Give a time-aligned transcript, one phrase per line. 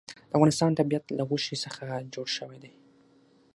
[0.29, 2.73] د افغانستان طبیعت له غوښې څخه جوړ شوی دی.